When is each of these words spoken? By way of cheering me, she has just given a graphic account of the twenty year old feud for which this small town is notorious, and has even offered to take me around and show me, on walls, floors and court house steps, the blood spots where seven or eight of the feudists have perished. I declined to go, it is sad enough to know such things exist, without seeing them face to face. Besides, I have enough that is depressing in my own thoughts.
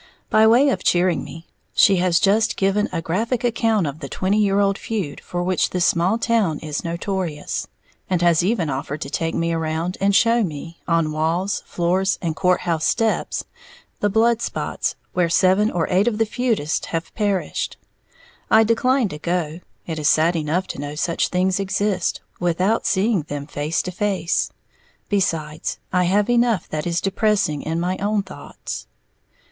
By 0.31 0.47
way 0.47 0.69
of 0.69 0.83
cheering 0.83 1.23
me, 1.23 1.45
she 1.75 1.97
has 1.97 2.19
just 2.19 2.57
given 2.57 2.89
a 2.91 3.03
graphic 3.03 3.43
account 3.43 3.85
of 3.85 3.99
the 3.99 4.09
twenty 4.09 4.39
year 4.39 4.59
old 4.59 4.79
feud 4.79 5.21
for 5.23 5.43
which 5.43 5.69
this 5.69 5.85
small 5.85 6.17
town 6.17 6.57
is 6.57 6.83
notorious, 6.83 7.67
and 8.09 8.19
has 8.23 8.41
even 8.43 8.67
offered 8.71 8.99
to 9.01 9.11
take 9.11 9.35
me 9.35 9.53
around 9.53 9.99
and 10.01 10.15
show 10.15 10.41
me, 10.43 10.79
on 10.87 11.11
walls, 11.11 11.61
floors 11.67 12.17
and 12.19 12.35
court 12.35 12.61
house 12.61 12.83
steps, 12.85 13.43
the 13.99 14.09
blood 14.09 14.41
spots 14.41 14.95
where 15.13 15.29
seven 15.29 15.69
or 15.69 15.87
eight 15.91 16.07
of 16.07 16.17
the 16.17 16.25
feudists 16.25 16.85
have 16.87 17.13
perished. 17.13 17.77
I 18.49 18.63
declined 18.63 19.11
to 19.11 19.19
go, 19.19 19.59
it 19.85 19.99
is 19.99 20.09
sad 20.09 20.35
enough 20.35 20.65
to 20.69 20.81
know 20.81 20.95
such 20.95 21.27
things 21.27 21.59
exist, 21.59 22.21
without 22.39 22.87
seeing 22.87 23.21
them 23.21 23.45
face 23.45 23.83
to 23.83 23.91
face. 23.91 24.51
Besides, 25.09 25.77
I 25.93 26.05
have 26.05 26.27
enough 26.27 26.67
that 26.69 26.87
is 26.87 27.01
depressing 27.01 27.61
in 27.61 27.79
my 27.79 27.97
own 27.99 28.23
thoughts. 28.23 28.87